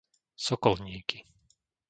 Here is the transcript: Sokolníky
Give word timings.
Sokolníky 0.45 1.19